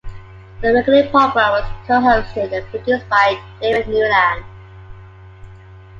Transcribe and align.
The 0.63 0.71
weekly 0.73 1.07
program 1.09 1.51
was 1.51 1.63
co-hosted 1.85 2.51
and 2.57 2.65
produced 2.71 3.07
by 3.07 3.39
David 3.61 3.87
Newland. 3.87 4.43